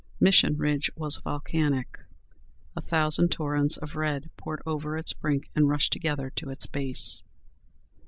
Mission 0.19 0.57
Ridge 0.57 0.89
was 0.95 1.17
volcanic; 1.17 1.99
a 2.75 2.81
thousand 2.81 3.29
torrents 3.29 3.77
of 3.77 3.95
red 3.95 4.31
poured 4.35 4.63
over 4.65 4.97
its 4.97 5.13
brink 5.13 5.51
and 5.55 5.69
rushed 5.69 5.93
together 5.93 6.31
to 6.37 6.49
its 6.49 6.65
base. 6.65 7.21